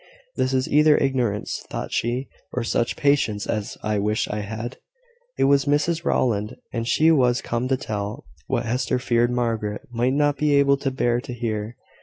"This 0.35 0.51
is 0.51 0.67
either 0.67 0.97
ignorance," 0.97 1.63
thought 1.69 1.91
she, 1.91 2.27
"or 2.53 2.63
such 2.63 2.95
patience 2.95 3.45
as 3.45 3.77
I 3.83 3.99
wish 3.99 4.27
I 4.27 4.39
had." 4.39 4.77
It 5.37 5.43
was 5.43 5.65
Mrs 5.65 6.03
Rowland, 6.03 6.55
and 6.73 6.87
she 6.87 7.11
was 7.11 7.39
come 7.39 7.67
to 7.67 7.77
tell 7.77 8.25
what 8.47 8.65
Hester 8.65 8.97
feared 8.97 9.29
Margaret 9.29 9.83
might 9.91 10.13
not 10.13 10.37
be 10.39 10.55
able 10.55 10.77
to 10.77 10.89
bear 10.89 11.21
to 11.21 11.33
hear. 11.35 11.77